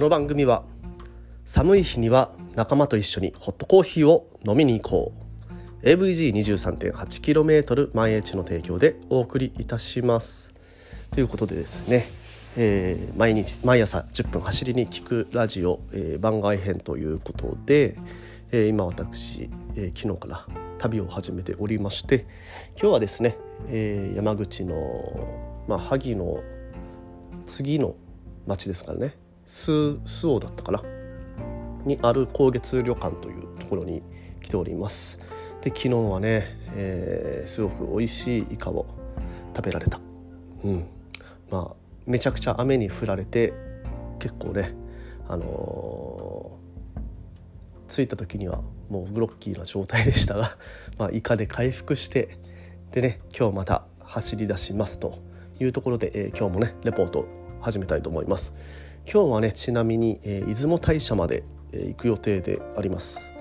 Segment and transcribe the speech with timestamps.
[0.00, 0.64] この番組は
[1.44, 5.12] 寒い日には仲間と一緒にホットコーヒーを飲みに行こ
[5.82, 5.86] う。
[5.86, 10.54] AVG23.8km 毎日の提供でお送りいたします。
[11.10, 12.06] ということでですね、
[12.56, 17.98] えー、毎日毎朝10分走りに聞くラジオ、えー、番外編ということで、
[18.52, 20.46] えー、今私、え昨日から
[20.78, 22.24] 旅を始めておりまして
[22.80, 23.36] 今日はですね、
[23.68, 26.42] え山口の、まあ、萩の
[27.44, 27.96] 次の
[28.46, 29.14] 町ですからね。
[29.52, 30.80] 周防だったかな？
[31.84, 34.00] にある高月旅館というところに
[34.40, 35.18] 来ております。
[35.60, 38.86] で昨日はね、えー、すごく美味しいイカを
[39.56, 40.00] 食べられた。
[40.62, 40.86] うん。
[41.50, 41.76] まあ
[42.06, 43.52] めちゃくちゃ雨に降られて
[44.20, 44.72] 結構ね
[45.26, 50.48] あのー、着いた時にはもうグロッキーな状態でしたが、
[50.96, 52.38] まあ、イカで回復して
[52.92, 55.18] でね今日また走り出しますと
[55.58, 57.26] いうところで、えー、今日もねレポート
[57.60, 58.54] 始めたいと思います。
[59.12, 63.32] 今日はねちなみに、えー、出雲大社まで、えー、行く予定であります。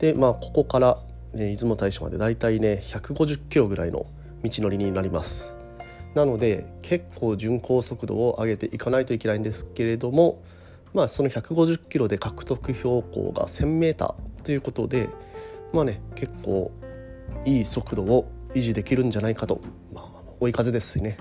[0.00, 0.98] でまあここから、
[1.34, 4.06] ね、出雲大社までだいたいね150キロぐらいの
[4.42, 5.56] 道のりになります。
[6.16, 10.42] なので結構巡航速度を上げていかないといけないんですけれども
[10.92, 15.08] まあその150キロで獲得標高が 1000m ということで
[15.72, 16.72] まあね結構
[17.44, 19.60] いい速度を維持できるんじゃないかと、
[19.92, 20.04] まあ、
[20.40, 21.18] 追い風ですね、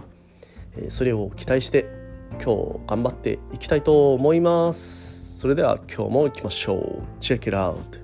[0.78, 2.03] えー、それを期待して
[2.42, 5.38] 今日頑張っていきたいと思います。
[5.40, 7.04] それでは今日も行きましょう。
[7.20, 8.02] Check it out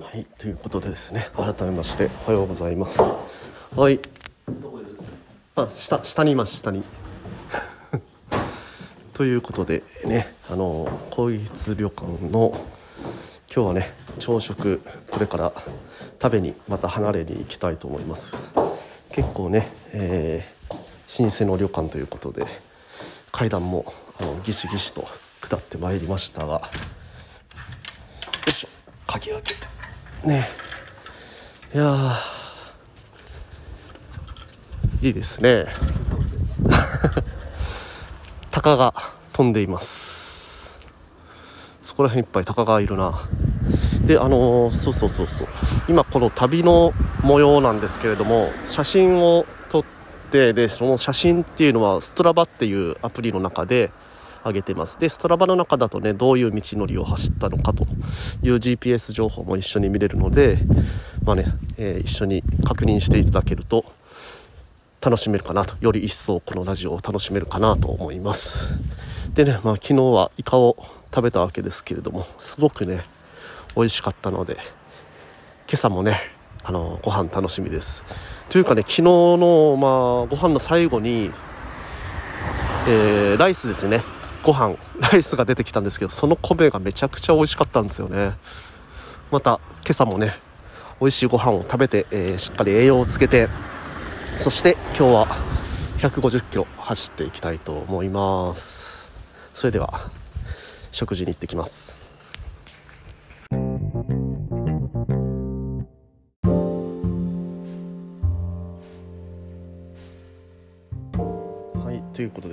[0.00, 3.02] はいということでですね改めましておはようございます。
[3.76, 4.00] はい。
[5.54, 6.82] あ下下にいます下に。
[9.12, 12.52] ということでねあの皇室旅館の
[13.54, 15.52] 今日はね朝食これから
[16.22, 18.54] 食べにまた離れに行きたいと思います。
[19.10, 22.46] 結構ね、えー、老舗の旅館ということで
[23.32, 25.04] 階段もあのギシギシと
[25.40, 26.60] 下ってまいりましたがよ
[28.46, 28.68] いしょ
[29.08, 30.28] 鍵開けて。
[30.28, 30.44] ね。
[31.74, 32.16] いや
[35.02, 35.66] いいですね。
[38.52, 38.94] 鷹が
[39.32, 40.78] 飛んでいます。
[41.82, 43.28] そこら辺いっぱい鷹がいるな。
[44.12, 45.48] であのー、そうそうそうそう。
[45.88, 46.92] 今この旅の
[47.22, 49.84] 模様なんですけれども写真を撮っ
[50.30, 53.90] てでその写真っていうのはストラバっていうアプリの中で
[54.44, 54.98] 上げてます。
[54.98, 57.84] でストラバの中だとねどういう道のりを走ったのかと
[58.42, 60.58] いう GPS 情報も一緒に見れるので
[61.24, 61.44] まあね、
[61.78, 63.86] えー、一緒に確認していただけると
[65.00, 65.74] 楽しめるかなと。
[65.80, 68.78] より一層このラジオを楽しめるかなと思います。
[69.32, 73.02] でね、まあ、昨日はイカを食べたわけですけれどもすごくね
[73.76, 76.18] 美味しかったので今朝もね
[76.64, 78.04] あのご飯楽しみです。
[78.48, 81.30] というかね昨日のまあご飯の最後に、
[82.88, 84.02] えー、ライスですね。
[84.42, 88.34] ご飯ライスが出てきたんですけどその米がめちゃくちゃ美味しかったんですよね。
[89.30, 90.34] また今朝もね
[91.00, 93.48] 美味しいご飯を食べて、えー、しっかり栄養をつけて
[94.38, 95.26] そして今日は
[95.98, 99.10] 150キロ走っていきたいと思います。
[99.54, 100.10] それでは
[100.90, 102.01] 食事に行ってきます。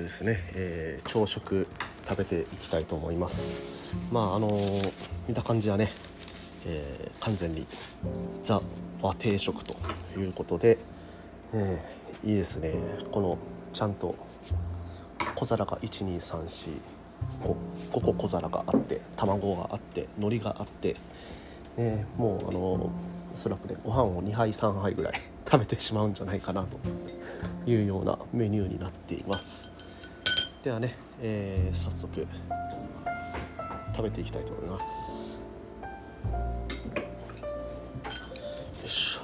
[0.09, 1.67] ですね、えー、朝食
[2.07, 4.09] 食べていきたいと思います。
[4.11, 4.91] まああのー、
[5.27, 5.91] 見た感じはね、
[6.65, 7.67] えー、完全に
[8.41, 8.59] ザ
[9.03, 9.75] 和定食と
[10.19, 10.79] いうことで、
[11.53, 12.73] えー、いいですね。
[13.11, 13.37] この
[13.71, 14.15] ちゃんと
[15.35, 16.49] 小皿が1234
[17.43, 17.55] 5,
[17.91, 20.95] 5個小皿があって卵があって海苔があって、
[21.77, 22.91] ね、もうあのお
[23.35, 25.13] そらくねご飯を2杯3杯ぐらい
[25.45, 26.79] 食べてしまうんじゃないかなと
[27.69, 29.78] いうようなメニューになっています。
[30.63, 32.27] ではね、えー、早速
[33.95, 35.39] 食べていきたいと思います。
[35.39, 35.45] よ
[38.85, 39.21] いしょ。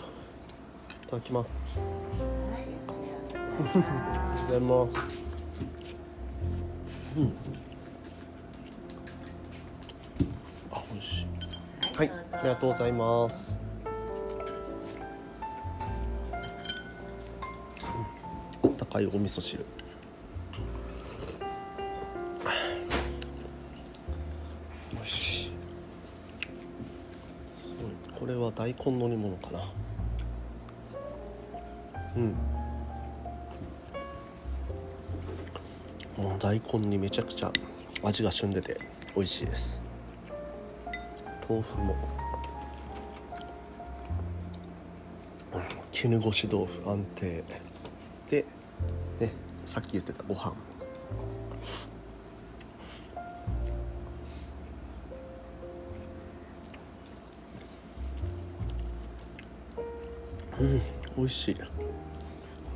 [1.03, 2.23] いただきます。
[3.28, 3.37] い
[4.47, 5.22] ただきます
[7.17, 7.34] うん。
[10.72, 11.28] あ美味しい。
[11.97, 13.59] はいありがとうございます。
[18.78, 19.66] 高いお味噌汁。
[28.66, 29.62] 大根の煮物かな。
[32.16, 32.35] うん。
[36.17, 37.52] もう大根にめちゃくちゃ
[38.02, 38.79] 味が旬でて
[39.16, 39.84] 美味しいです。
[41.47, 41.96] 豆腐も。
[45.91, 47.44] 絹ごし豆腐安定。
[48.32, 48.46] で
[49.20, 49.32] ね
[49.67, 50.56] さっき言ってたご飯。
[60.59, 60.81] うん。
[61.17, 61.55] 美味しい。
[61.55, 61.61] こ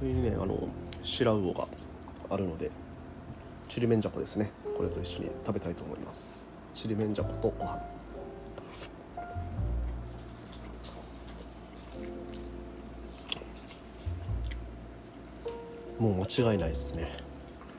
[0.02, 0.68] れにねあの
[1.04, 1.68] 白魚が
[2.30, 2.72] あるので
[3.68, 4.52] ちりめんじゃこですね。
[4.76, 6.48] これと一緒に食べたいと思います。
[6.74, 7.80] ちりめんじゃことご飯。
[16.00, 17.12] もう間違いないですね。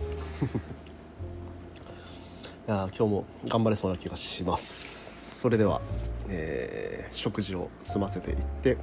[2.68, 5.40] いや今日も頑張れそうな気がします。
[5.40, 5.80] それでは、
[6.28, 8.76] えー、食事を済ませていって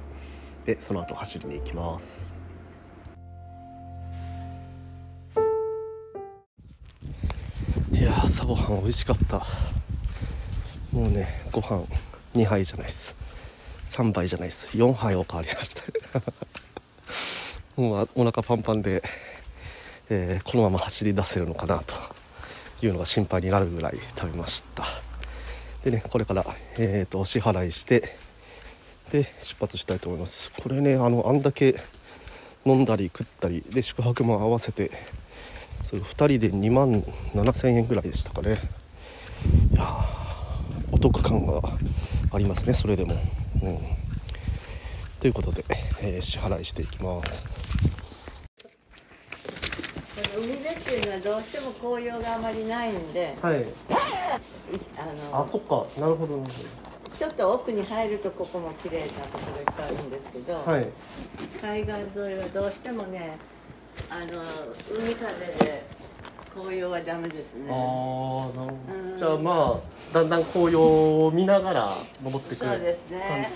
[0.68, 2.34] でその後走りに行きます。
[7.90, 9.38] いや朝ごはん美味しかった。
[10.92, 11.82] もうねご飯
[12.34, 13.16] 2杯じゃないです。
[13.86, 14.76] 3杯じゃないです。
[14.76, 15.82] 4杯おかわりました
[17.80, 19.02] もうお腹パンパンで、
[20.10, 21.94] えー、このまま走り出せるのかなと。
[22.80, 24.84] いうのが心配になるぐらい食べました。
[25.82, 26.44] でねこれから、
[26.78, 28.27] えーと、お支払いして
[29.10, 30.50] で出発したいと思います。
[30.62, 31.80] これねあのあんだけ
[32.64, 34.90] 飲んだり食ったりで宿泊も合わせて
[35.82, 37.00] それ2人で2万
[37.34, 38.58] 7000円ぐらいでしたかね。
[39.72, 39.86] いや
[40.90, 41.60] お得感が
[42.32, 43.14] ありますねそれでも、
[43.62, 43.78] うん、
[45.20, 45.64] ということで、
[46.00, 47.46] えー、支払いしていきます。
[50.36, 53.64] 海辺っていうのはどうしても紅葉があまりないんで、はい、
[54.96, 55.86] あのあそっか。
[56.00, 56.58] なるほどなるほ
[56.92, 60.86] どちょっと奥に入るとここも綺麗なところいっぱいあるんですけど、はい、
[61.60, 63.36] 海岸沿いはどうしてもね
[64.08, 64.40] あの
[64.96, 65.82] 海風で
[66.54, 71.90] 紅葉はダメですねああなるほどじゃあまあだんだん紅葉を見ながら
[72.22, 73.50] 登ってくるそうですね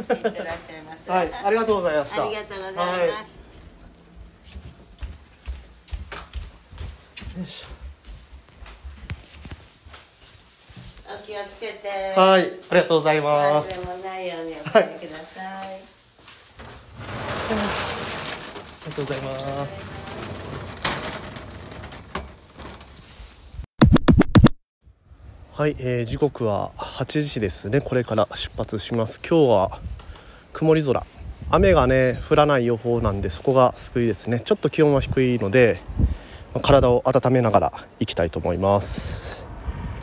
[0.00, 1.10] いってらっしゃいます。
[1.10, 2.22] はい、ありがとうございました。
[2.22, 3.42] ありがとうございます。
[7.34, 7.79] はい、よいしょ。
[11.12, 11.88] お気をつけて。
[12.16, 13.70] はい、ありがとうございます。
[13.70, 15.46] でもないようにお気をつけください。
[15.46, 15.78] はい、
[17.48, 17.56] あ
[18.86, 20.00] りがとうございます。
[25.60, 29.78] はい、えー、時刻は8時ですねこれから出発します今日は
[30.54, 31.04] 曇り空
[31.50, 35.82] 雨がね降らない予報なんでそこが救いですねちょっと気温は低いので
[36.62, 39.44] 体を温めながら行きたいと思います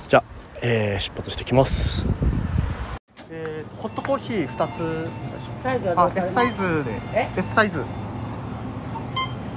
[0.08, 0.24] じゃあ、
[0.62, 2.06] えー、出発してきます。
[3.30, 5.08] えー、ホットコーヒー2つ
[5.62, 7.00] サイズは S サイズで。
[7.38, 7.84] S サイズ。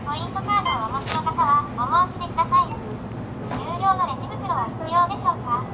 [0.06, 2.70] ポイントカードをお持ちの方はお申し出ください。
[3.52, 5.64] 有料のレジ袋は必要でしょうか？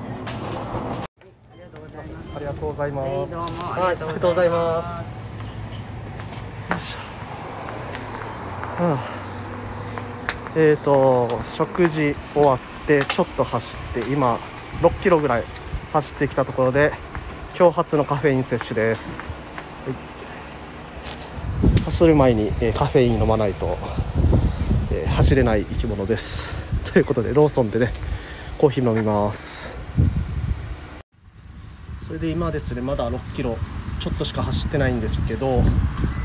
[2.37, 3.09] ありがとうございます。
[3.11, 3.15] あ
[3.95, 4.87] りがとうございます。
[6.71, 6.97] よいしょ。
[8.85, 8.99] はあ、
[10.55, 14.39] えっ、ー、と食事終わってちょっと走って今
[14.83, 15.45] 6キロぐらい
[15.93, 16.93] 走ってきたところで
[17.59, 19.33] 今日初のカフェイン摂取です。
[19.87, 19.93] は
[21.79, 23.79] い、走る前に、えー、カフェイン飲まないと、
[24.93, 26.63] えー、走れない生き物です。
[26.93, 27.91] ということでローソンでね
[28.59, 29.79] コーヒー飲みます。
[32.07, 33.57] それで今ですねまだ6キロ
[33.99, 35.63] ちょっとしか走ってないんですけど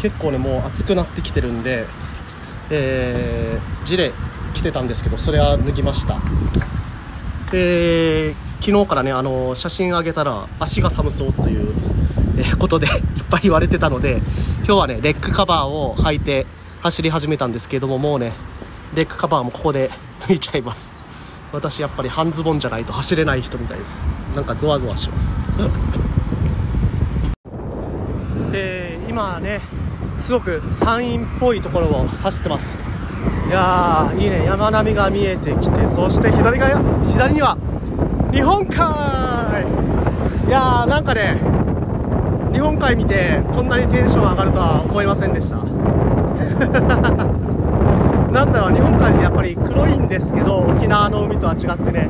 [0.01, 1.85] 結構ねもう暑くなってきてるんで、
[2.69, 4.11] えー、ジレ
[4.53, 6.19] 着てたんですけどそれは脱ぎました
[7.51, 11.73] で昨日からねあの写真あげたら足が寒そうという、
[12.37, 12.91] えことで いっ
[13.29, 14.21] ぱい言われてたので
[14.65, 16.47] 今日はねレッグカバーを履いて
[16.81, 18.31] 走り始めたんですけどももうね
[18.95, 19.89] レッグカバーもここで
[20.27, 20.93] 脱いちゃいます。
[21.51, 23.99] 私やっぱり半ズボンじゃないと走れない人みたいです。
[24.35, 25.35] なんかゾワゾワします。
[28.53, 29.59] えー、今ね
[30.17, 32.77] すごく山陰っぽいところを走ってます。
[33.47, 34.45] いやいいね。
[34.45, 36.67] 山並みが見えてきてそして左が
[37.13, 37.57] 左には
[38.31, 39.65] 日本海。
[40.47, 41.37] いやーなんかね
[42.53, 45.57] 日本海見てこんなにテンション上がるとは思いませんでした。
[48.31, 52.09] なんだろう日本海ってやっぱり黒いんですけど沖縄の海とは違ってね。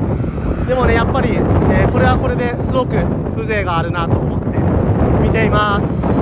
[0.68, 2.96] でもねやっぱり、えー、これはこれですごく
[3.36, 4.58] 風情があるなと思って
[5.20, 6.16] 見ています。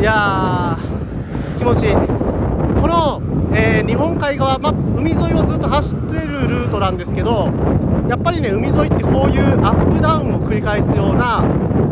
[0.00, 1.94] いやー気持ちいい。
[1.94, 3.19] この、
[3.52, 7.48] えー、日本海側、ま、海沿いをずっと走ってるルートなんですけど
[8.08, 11.42] やっぱりね海沿いってこういうアップダウンを繰り返すような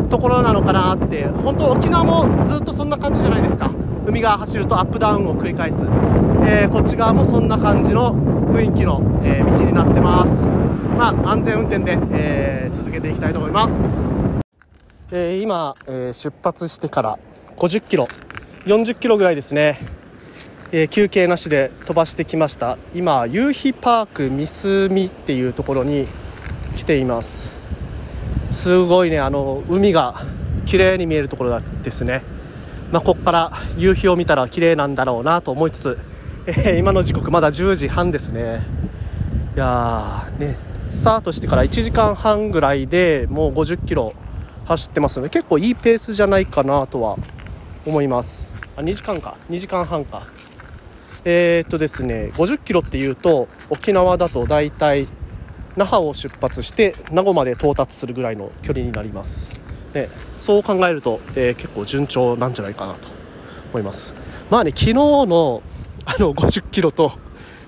[0.09, 3.71] ところなのかなって本当沖縄もずっとそんな感じじゃないですか。
[4.05, 8.15] 海側走るとアップダウンを繰り返す、えー、こっち側もそんな感じの
[8.51, 10.47] 雰囲気の、えー、道になってます。
[10.97, 14.03] まあ安全運転で、え、続けていきたいと思います、
[15.13, 17.19] え今、え出発してから
[17.55, 18.07] 50キロ
[18.65, 19.98] 40キロぐらいですね。
[20.71, 22.77] えー休憩なしで飛ばしてきました。
[22.93, 26.07] 今夕日パーク三隅っていうところに
[26.75, 27.59] 来ています。
[28.51, 30.13] すごいねあの海が
[30.67, 32.21] 綺麗に見えるところですね。
[32.91, 35.99] まあ、ここから夕日を見たら綺麗なんだろうなと思いつつ、
[36.45, 38.61] えー今の時刻まだ10時半ですね。
[39.55, 40.55] いやーね
[40.87, 44.13] スタートしてから1時間半ぐらいでもう50キロ
[44.65, 47.17] 走ってますので結構いいペースじゃないかなとは
[47.87, 48.51] 思います。
[48.75, 49.35] あ2時間か。
[49.49, 50.27] 2時間半か。
[51.25, 55.07] えー、っとですね50キロっていうと沖縄だと大体
[55.75, 59.53] 那覇を出発して名護まで到達するぐらいの距離になります、
[59.93, 63.07] ね、そう考えると、えー結構順調なんじゃないかなと
[63.71, 64.15] 思います。
[64.49, 65.61] まあね昨日の
[66.05, 67.11] あの50キロと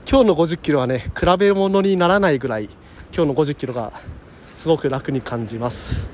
[0.10, 2.70] 今日の50キロはね比べ物にならないぐらい
[3.16, 3.94] 今日の50キロが
[4.56, 6.08] すごく楽に感じます。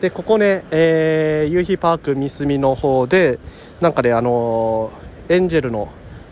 [0.00, 3.38] でここね、えー夕日パーク三隅の方で
[3.80, 5.88] なんかねあのーエンジェルの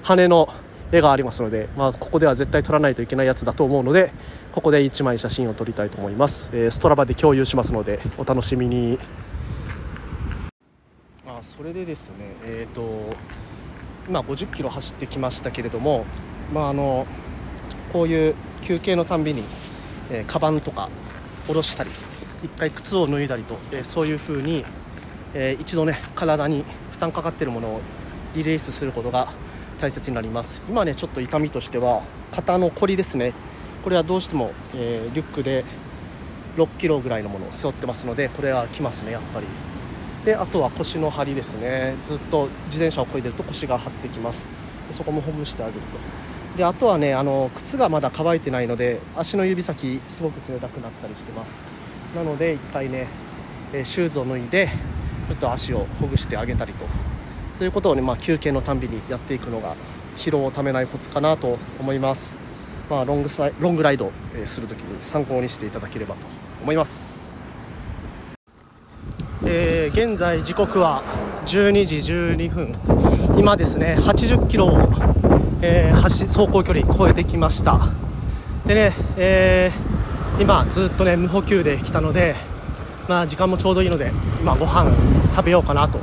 [0.08, 0.48] 羽の
[0.90, 4.10] 絵がありますので、まあ、ここでは絶対撮らないといけないやつだと思うので
[4.52, 8.98] ここで1枚写真を撮りたいと思います、えーストラバで共有しますのでお楽しみに。
[11.26, 13.14] あそれでですねえっ、と
[14.08, 16.06] 今50キロ走ってきましたけれども
[16.54, 17.06] まああの
[17.92, 19.42] こういう休憩のたんびに、
[20.10, 20.88] えーカバンとか
[21.46, 21.90] 下ろしたり
[22.42, 24.64] 一回靴を脱いだりと、えーそういう風に、
[25.34, 27.80] えー一度ね体に負担かかっているものを
[28.34, 29.28] リリースすることが
[29.78, 30.62] 大切になります。
[30.68, 33.32] 今ねちょっと痛みとしては肩のこりですね。
[33.84, 35.64] これはどうしても、えーリュックで
[36.56, 39.46] 6キロぐらいのものを背負ってますのでこれはきますねやっぱり。
[40.24, 41.94] であとは腰の張りですね。
[42.02, 44.48] ずっと自転車をこいでると腰が張ってきます。
[44.92, 46.58] そこもほぐしてあげると。
[46.58, 51.52] であとはねあの靴がまだ乾いてないので足の指先すごく冷たくなったりしてます。
[52.16, 53.06] なので一回ね、
[53.72, 54.68] えシューズを脱いで
[55.28, 56.86] ちょっと足をほぐしてあげたりと
[57.58, 59.74] そういうことをね、まあ、休憩のたんびにやっていくのが
[60.16, 62.36] 疲労をためないコツかなと思います。
[62.88, 64.12] まあ、ロングサイロングライド、
[64.44, 66.20] するときに参考にしていただければと
[66.62, 67.34] 思います。
[69.44, 71.02] えー現在時刻は
[71.46, 72.76] 12時12分。
[73.36, 74.78] 今ですね80キロを、
[75.60, 77.80] えー走走行距離超えてきました。
[78.66, 82.36] でね、えー今ずっとね無補給で来たので
[83.08, 84.92] まあ時間もちょうどいいので今ご飯
[85.34, 85.98] 食べようかなと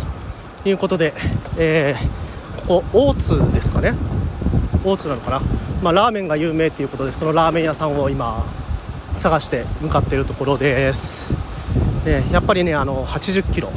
[0.65, 1.13] いうことで、
[1.57, 2.25] えー
[2.67, 3.93] ここ大津ですかね。
[4.83, 5.41] 大津なのかな、
[5.83, 8.43] まあ、ラーメンが有名ということでそのラーメン屋さんを今
[9.15, 11.31] 探して向かっているところです。
[12.05, 13.69] ね、やっぱりねあの80キロ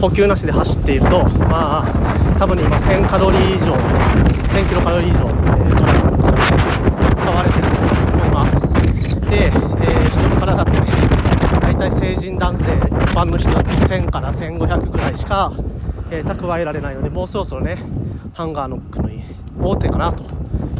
[0.00, 3.72] 補給なしで走っているとまあ多分今1000カロリー以上
[4.52, 7.70] 1000キロカロリー以上、えーカロリー使われてると
[8.16, 8.74] 思います。
[9.30, 10.86] で、えー人の体ってね
[11.60, 12.76] 大体成人男性一
[13.16, 15.52] 般の人だと1000から1500ぐらいしか、
[16.14, 17.76] えー蓄えられないのでもうそろそろね
[18.34, 19.10] ハンガーノックの
[19.60, 20.24] 大手かなと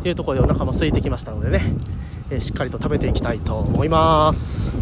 [0.07, 1.61] いうところでお腹も空いてきましたのでね、
[2.31, 4.73] えーしっかりと食べていきたいと思います。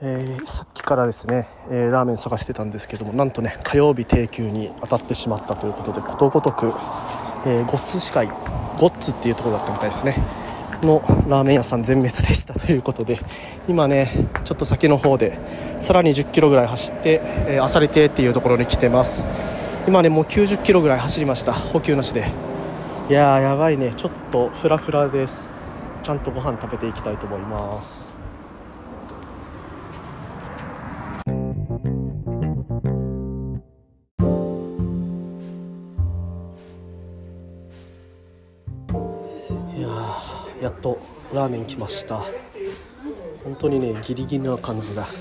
[0.00, 6.72] えーさっきからですね、えラーメン探してたんですけどもなんとね火曜日定休に当たってしまったということでことごとく、
[7.46, 10.14] えーゴッツ市会ゴッツっていうところだったみたいですね。
[10.82, 13.18] のラーメン屋さん全滅でしたということで
[13.68, 14.10] 今ね
[14.44, 15.38] ちょっと先の方で
[15.78, 19.26] さらに1 0キロぐらい走って、えー、アサリ亭っていうところに来てます。
[19.86, 21.52] 今ねもう90キロぐらい走りました。
[21.52, 22.30] 補給なしで。
[23.08, 23.94] いやーやばいね。
[23.94, 25.88] ちょっとフラフラです。
[26.02, 28.17] ちゃんとご飯食べていきたいと思います。
[41.48, 42.22] ラーメン来ました。
[43.42, 45.06] 本当にねギリギリな感じだ。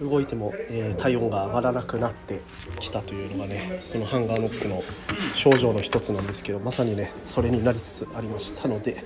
[0.00, 2.40] 動いても、えー体温が上がらなくなって
[2.80, 4.82] きたというのがねこのハンガーノックの
[5.34, 8.96] 症状の一つなんですけどまさにねそれになりつつありましたので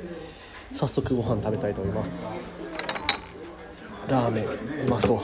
[0.70, 2.76] 早速ご飯食べたいと思います。
[4.08, 4.44] ラーメン
[4.86, 5.16] うまそう。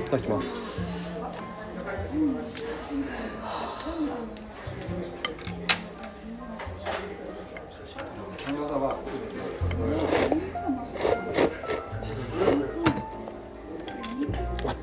[0.00, 1.03] いただきます。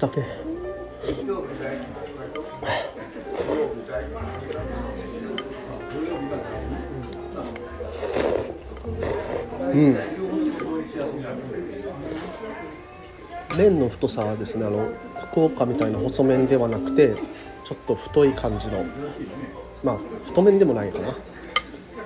[0.07, 0.21] ったけ。
[9.73, 9.97] うん。
[13.57, 14.89] 麺の太さはですねあの
[15.19, 17.13] 福岡みたいな細麺ではなくて
[17.63, 18.85] ちょっと太い感じの
[19.83, 21.13] まあ太麺でもないかな。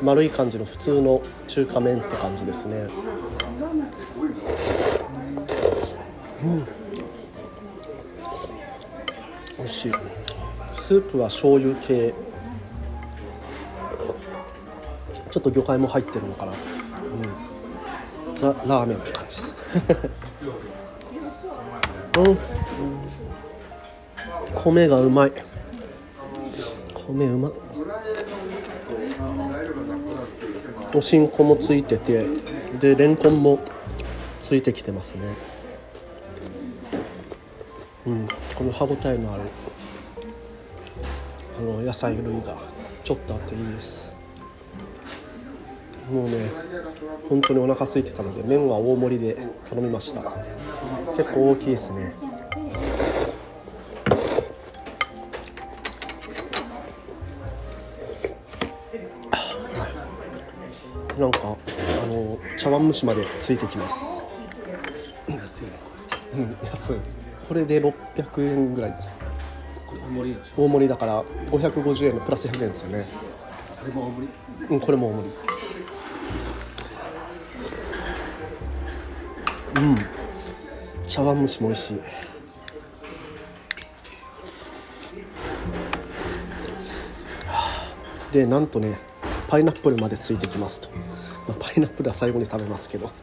[0.02, 2.88] 丸い感じの普通の中華麺って感じですね。
[6.44, 6.85] うん。
[9.58, 9.92] 美味しい。
[10.74, 12.14] スープは醤油系。
[15.32, 16.56] ちょっと魚介も入ってるのかな、う
[18.32, 19.58] ん、ザ・ラーメンって感じです。
[22.18, 22.38] うん、
[24.56, 25.34] 米がうまい。
[26.94, 27.52] 米うま。
[30.94, 32.26] おしんこもついてて
[32.80, 33.60] でレンコンも
[34.42, 35.22] ついてきてますね。
[38.08, 38.28] うん。
[38.56, 39.44] この歯ごたえのある
[41.60, 42.56] あの野菜類が
[43.04, 44.16] ちょっとあっていいです。
[46.10, 46.38] もうね
[47.28, 49.36] 本当にお腹空いてたので麺は大盛りで
[49.70, 50.22] 頼みました。
[51.18, 52.14] 結構大きいですね。
[61.20, 64.24] なんかあの茶碗蒸しまでついてきます。
[65.28, 65.70] 安いね
[66.36, 66.96] うん安い。
[67.48, 67.80] これで
[68.16, 69.10] 600円ぐらいです
[69.88, 73.04] これ大盛りでしょ大盛りだから550円のプラス100円ですよね。
[73.82, 74.76] あれも大盛り？
[74.76, 75.30] うんこれも大盛り。
[79.82, 79.98] うん。
[81.08, 82.02] 茶碗蒸しも美味しい。
[88.32, 88.98] でなんとね
[89.48, 90.90] パイナップルまでついてきますと、
[91.48, 93.10] まあ、パイナップルは最後に食べますけど。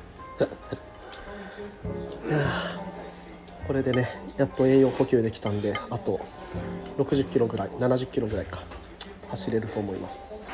[3.66, 4.08] これでね
[4.38, 6.20] やっと栄養補給できたんであと
[6.98, 8.60] 60キロぐらい70キロぐらいか
[9.30, 10.46] 走れると思います。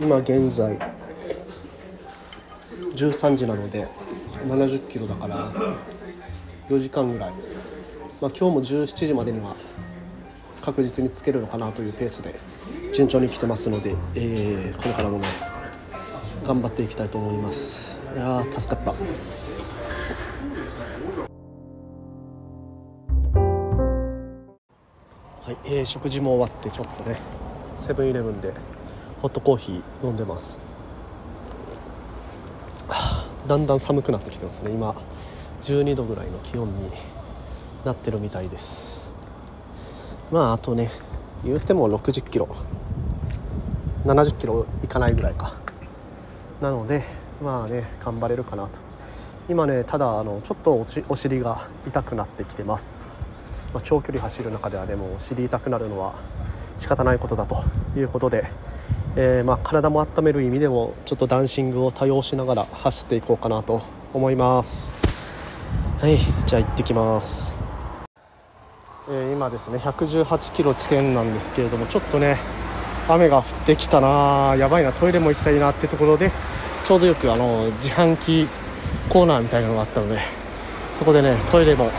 [0.00, 0.78] 今現在
[2.94, 3.86] 13時なので
[4.46, 5.50] 70キロだから
[6.68, 7.40] 4時間ぐらい、まあ、
[8.20, 9.56] 今日も17時までには
[10.62, 12.38] 確実につけるのかなというペースで
[12.94, 15.24] 順調に来てますので、えーこれからもね
[16.46, 17.95] 頑張っていきたいと思います。
[18.16, 18.92] いやー助かった。
[18.92, 18.96] は
[25.52, 27.18] い、えー食事も終わってちょっとね
[27.76, 28.54] セブンイレブンで
[29.20, 30.62] ホットコーヒー飲んでます。
[33.46, 34.70] だんだん寒くなってきてますね。
[34.70, 34.94] 今
[35.60, 36.90] 12度ぐらいの気温に
[37.84, 39.12] なってるみたいです。
[40.32, 40.90] まああとね
[41.44, 42.48] 言うても60キロ
[44.06, 45.52] 70キロいかないぐらいか。
[46.62, 48.80] なのでまあね頑張れるかなと。
[49.48, 53.14] 今ねただあのちょっとお尻が痛くなってきてます、
[53.72, 56.14] まあ、長距離走る中ではでもお尻痛くなるのは
[56.78, 57.62] 仕方ないことだと
[57.96, 58.44] いうことで、
[59.16, 64.98] えーまあ、体も温める意味でもちょっとダンシングを多用しながら走っていこうかなと思います。
[66.00, 67.54] はいじゃあ行ってきます、
[69.10, 72.36] え今ですね118キロ地点なんですけれどもちょっとね
[73.08, 76.30] 雨が降ってきたなやばいなトイレも行きたいなってところで
[76.86, 78.46] ちょうどよくあの自販機
[79.08, 80.20] コーナーみたいなのがあったので
[80.92, 81.90] そこでねトイレも、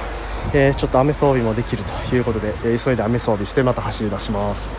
[0.54, 4.76] えーちょっと雨装備もできるということで、えー急いで雨装備してまた走り出します。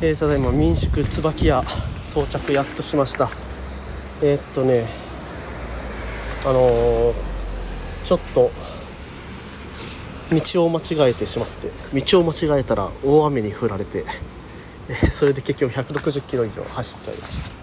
[0.00, 1.62] えーただいま民宿椿屋
[2.12, 3.28] 到着やっとしました。
[4.22, 4.86] えーっとね
[6.46, 7.14] あのー
[8.04, 8.50] ちょっと
[10.30, 11.68] 道を間違えてしまって
[12.00, 14.04] 道を間違えたら大雨に降られて、
[14.88, 17.58] えーそれで結局160キロ以上走っちゃいました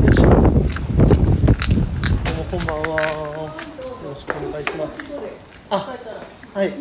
[0.00, 0.42] よいしょどうも
[2.50, 4.98] こんばんはよろしくお願いします
[5.70, 5.96] あ
[6.54, 6.72] はい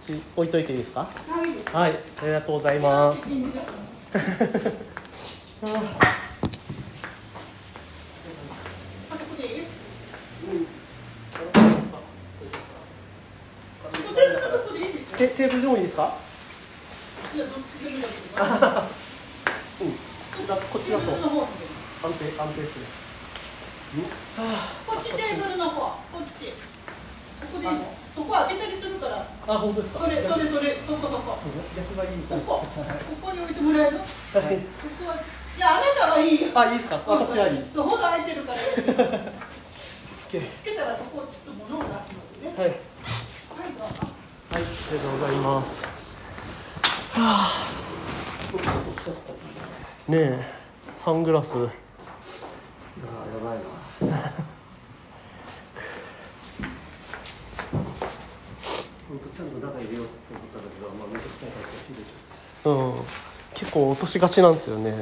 [0.00, 0.12] ち
[0.44, 1.08] 置いといていいですか？
[1.72, 3.34] はいありがとうございます。
[15.16, 16.12] テテーブルでもいいですか
[18.36, 18.88] あ
[19.80, 22.84] うんこっちだこっちだと安定安定する
[24.86, 26.50] こっちテーブルの方、こっち。
[27.40, 27.78] そこでいいの。
[28.12, 29.24] そこ開けたりするから。
[29.46, 30.04] あ本当ですか？
[30.04, 31.36] それ、それ、それ、そこそこ。
[31.76, 33.98] 逆がいいみたいここ、ここに置いてもらえる。
[34.32, 35.14] そはいこは。
[35.14, 36.48] いや、あなたはいいよ。
[36.54, 37.00] あいいですか？
[37.06, 38.58] 私はいいそう、ほど空いてるから。
[38.58, 38.64] つ
[40.64, 42.54] けたら、そこ、ちょっと物を出すのでね。
[42.56, 42.78] はいはい、
[43.78, 43.94] どうぞ。
[44.50, 45.82] はい、ありがとうございます。
[47.12, 47.70] はあ。
[50.08, 50.38] ねえ、
[50.90, 51.83] サングラス。
[62.64, 62.94] うん、
[63.54, 64.92] 結構落としがちなんですよね。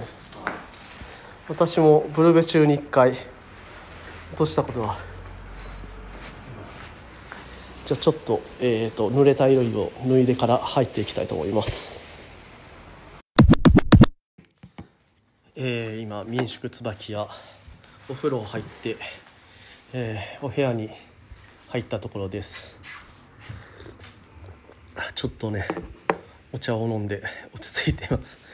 [1.49, 3.19] 私もブルベ中に一回落
[4.39, 4.97] としたことは。
[7.85, 12.03] じゃあちょっと,、えー、と濡れた衣類を脱いでから入っていきたいと思います、
[15.57, 17.27] えー今民宿椿屋
[18.09, 18.97] お風呂入って、
[19.93, 20.91] えーお部屋に
[21.71, 22.79] 入ったところです
[25.17, 25.67] ちょっとね
[26.53, 27.23] お茶を飲んで
[27.55, 28.49] 落ち着いています。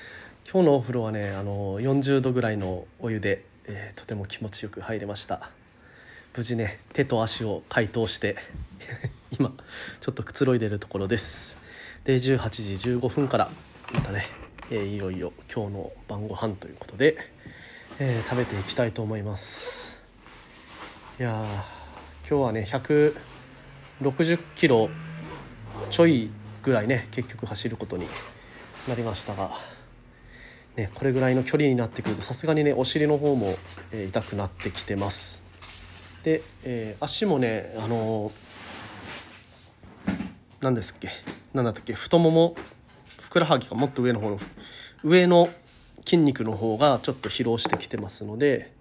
[0.50, 5.50] 今日のお風呂はねあの40度ぐらいのお湯で、えーとても気持ちよく入れました。
[6.36, 8.36] 無事ね手と足を解凍して
[9.36, 9.52] 今
[10.00, 11.56] ちょっとくつろいでるところです。
[12.04, 13.50] で18時15分から
[13.92, 14.26] またね、
[14.70, 17.16] えーいよいよ今日の晩ご飯ということで、
[17.98, 20.00] えー食べていきたいと思います。
[21.18, 21.44] いやー
[22.28, 24.88] 今日はね160キロ
[25.90, 26.30] ちょい
[26.68, 28.06] ぐらいね結局走ることに
[28.88, 29.50] なりましたが、
[30.76, 33.56] ね、これぐらいの距離になってくるとさすがにねお尻の方も、
[33.90, 35.44] えー痛くなってきてます。
[36.22, 38.48] で、えー足もねあのー
[40.60, 41.08] 何ですっけ
[41.54, 42.54] 何だったっけ太もも
[43.20, 44.38] ふくらはぎがもっと上の方の
[45.04, 45.48] 上の
[46.04, 48.72] 筋肉の方がちょっと疲労してきてますので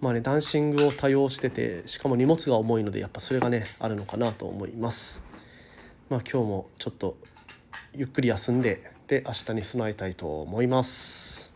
[0.00, 5.33] まあねダンシングを多用しててしかも荷物が重いのでやっぱそれがねあるのかなと思います。
[6.10, 7.16] まあ今日もちょっと
[7.94, 11.54] ゆっくり休んでで明日に備えたいと思います。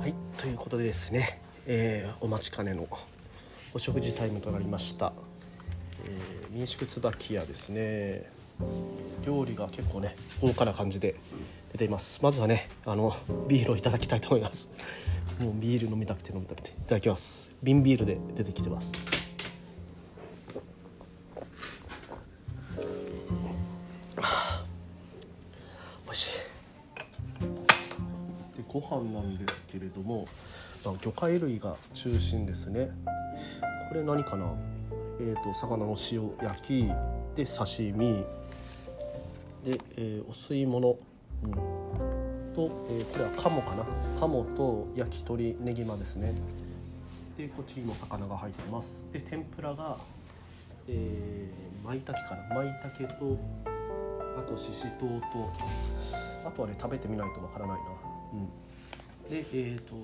[0.00, 2.88] はいということでですね、えーお待ちかねの
[3.74, 5.12] お食事タイムとなりました、
[6.04, 8.30] えー民宿椿屋ですね。
[9.26, 11.16] 料理が結構ね豪華な感じで
[11.72, 12.22] 出ています。
[12.22, 13.14] まずはねあの
[13.48, 14.70] ビールをいただきたいと思います。
[15.40, 16.70] もうビール飲みたくて飲みたくて。
[16.70, 17.56] いただきます。
[17.62, 18.92] 瓶ビールで出てきてます。
[26.04, 26.32] 美味しい。
[28.56, 30.26] でご飯なんですけれども、
[30.84, 32.90] まあ、魚介類が中心ですね。
[33.88, 34.54] これ何かな？
[35.20, 36.86] えー、と魚の塩焼き
[37.34, 38.24] で刺身。
[39.64, 40.98] で、えーお吸い物、
[41.42, 41.52] うん、
[42.54, 43.84] と、えーこれは鴨かな？
[44.20, 46.32] 鴨と焼き鳥ネギマですね。
[47.36, 49.04] でこっちにも魚が入ってます。
[49.12, 49.96] で天ぷらが
[50.86, 52.54] えー、舞茸かな？
[52.54, 53.38] 舞茸と
[54.38, 55.26] あとししとうと
[56.46, 57.84] あとはね食べてみないとわからないな。
[58.34, 59.30] うん。
[59.30, 59.94] でえっ、と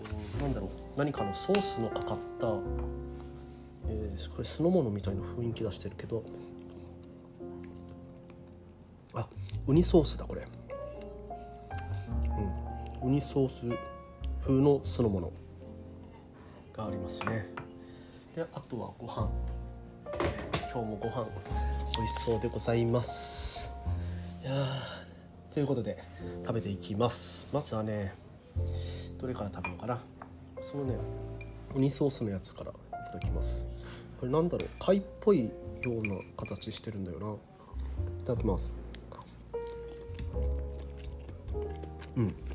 [0.42, 0.70] なんだろう？
[0.98, 2.46] 何かのソースのかかった
[3.88, 6.22] えーこれ酢の物みたいな雰囲気出してるけど。
[9.14, 9.26] あ
[9.66, 10.46] ウニソースだこれ。
[13.02, 13.66] ウニソース
[14.42, 15.32] 風の酢の物。
[16.74, 17.46] がありますね。
[18.36, 19.30] であとはご飯。
[20.14, 21.26] えー今日もご飯
[21.96, 23.72] 美味しそうでございます。
[24.42, 25.52] いやー。
[25.52, 25.96] ということで
[26.46, 27.48] 食べていきます。
[27.52, 28.14] まずはね
[29.18, 29.98] どれから食べようかな。
[30.60, 30.94] そのね
[31.74, 32.74] ウニソースのやつからい
[33.06, 33.66] ただきます。
[34.20, 34.68] これなんだろう。
[34.78, 35.50] 貝っぽいよ
[35.86, 37.32] うな形してるんだよな。
[38.20, 38.72] いただきます。
[42.16, 42.49] うん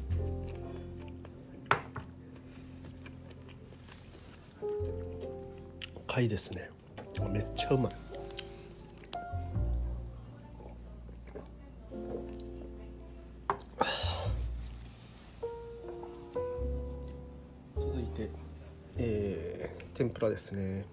[6.15, 6.69] 貝ですね。
[7.30, 7.93] めっちゃうまい。
[17.78, 18.30] 続いて、
[18.97, 20.86] えー天ぷらですね。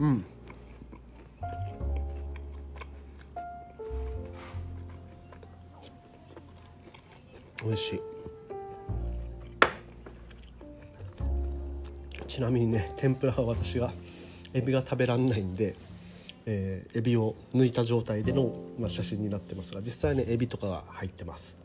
[0.00, 0.24] うん。
[7.62, 8.00] 美味しい。
[12.32, 13.92] ちなみにね天ぷらは私が
[14.54, 15.76] エビが食べらんないんで、
[16.46, 21.62] えーエビを抜いた状態での、まあ、写真になってますが実際ねエビとかが入ってます。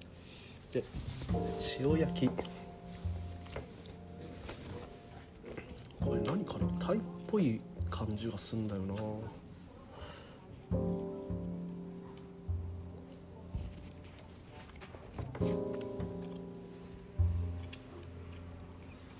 [0.73, 0.84] で
[1.80, 2.27] 塩焼き。
[2.27, 2.43] こ
[6.15, 6.67] れ何かな？
[6.86, 8.93] タイっぽい感じがすんだよな。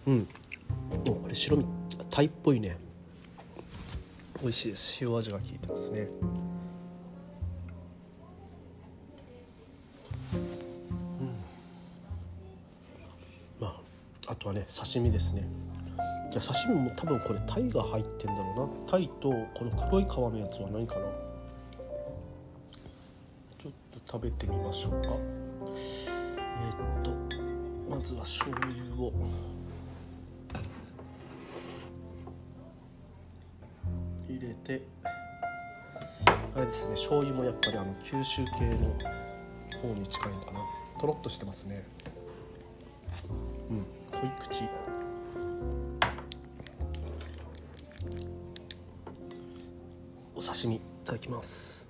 [0.07, 0.27] うん。
[1.38, 1.65] 白身
[2.10, 2.80] タイっぽいね。
[4.41, 5.06] 美味しいです。
[5.06, 6.08] 塩味が効いてますね。
[13.60, 15.47] まああとはね刺身ですね。
[16.32, 18.91] じゃあ刺身も多分これタイが入ってんだろうな。
[18.91, 21.02] タイとこの黒い皮のやつは何かな。
[23.60, 25.12] ちょっと食べてみましょうか。
[25.12, 27.12] えーっと
[27.95, 29.13] まずは醤油を。
[34.67, 34.82] 入れて
[36.56, 38.97] あれですね醤油もやっぱりあの九州系の
[39.82, 40.60] 方に近いのかな。
[40.99, 41.84] とろっとしてますね。
[43.69, 44.63] うん濃い口。
[50.36, 51.88] お刺身いただきます。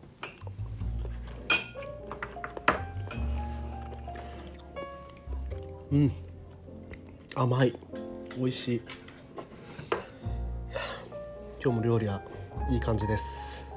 [5.92, 6.12] うん。
[7.36, 7.74] 甘い。
[8.38, 8.82] 美味しい。
[11.63, 12.22] 今日も料理は
[12.69, 13.73] いい感じです。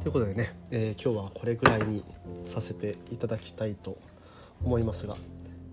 [0.00, 2.04] ということでね、えー今日はこれぐらいに
[2.44, 3.98] させていただきたいと
[4.64, 5.16] 思いますが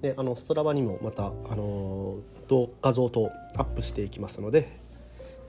[0.02, 4.68] であのストラバにもまた、あのー動画像とアップしていきますので、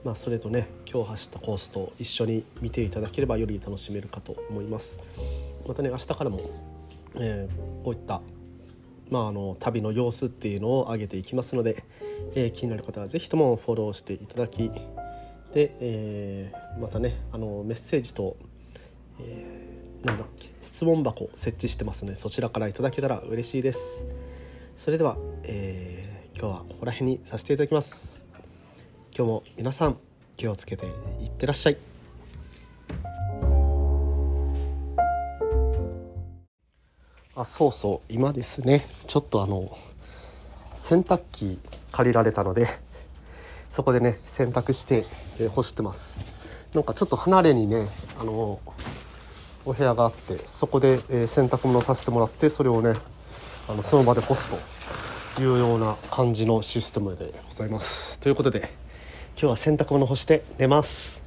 [0.03, 4.99] まあ、それとね今日走ったコースと一緒に見ていただければより楽しめるかと思います。
[5.67, 6.39] またね明日からも、
[7.15, 8.21] えーこういった
[9.09, 11.83] まあ、あの旅の様子っていうのを上げていきますので、
[12.35, 14.69] えー気になる方は是非ともフォローしていただき
[15.55, 18.35] で、えーまたねあのメッセージと、
[19.21, 24.05] えーなんだっけ質問箱設置してますのでそちらからいただけたら嬉しいです。
[24.75, 28.27] それでは、えー今日はここら辺にさせていただきます。
[29.17, 29.97] 今日も皆さん
[30.35, 30.85] 気をつけて
[31.21, 31.77] いってらっしゃい。
[37.37, 38.83] あそうそう今ですね。
[39.07, 39.75] ちょっとあの
[40.73, 41.57] 洗濯機
[41.93, 42.67] 借りられたので
[43.71, 45.05] そこでね洗濯して、
[45.39, 46.69] えー干してます。
[46.73, 47.85] なんかちょっと離れにね
[48.19, 48.59] あの
[49.65, 52.93] お部屋があってそこで、え洗濯物させてもらってそれをね
[53.69, 54.49] あのその場で干す
[55.35, 58.19] というような感じのシステムでございます。
[58.19, 58.69] ということで今
[59.39, 61.24] 日は洗濯物干して寝ます。